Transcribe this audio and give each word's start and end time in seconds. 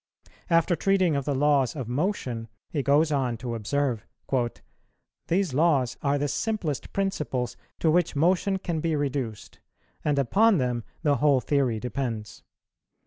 After 0.49 0.75
treating 0.75 1.15
of 1.15 1.25
the 1.25 1.35
laws 1.35 1.75
of 1.75 1.87
motion, 1.87 2.47
he 2.71 2.81
goes 2.81 3.11
on 3.11 3.37
to 3.37 3.53
observe, 3.53 4.03
"These 5.27 5.53
laws 5.53 5.95
are 6.01 6.17
the 6.17 6.27
simplest 6.27 6.91
principles 6.91 7.55
to 7.81 7.91
which 7.91 8.15
motion 8.15 8.57
can 8.57 8.79
be 8.79 8.95
reduced, 8.95 9.59
and 10.03 10.17
upon 10.17 10.57
them 10.57 10.83
the 11.03 11.17
whole 11.17 11.39
theory 11.39 11.79
depends. 11.79 12.41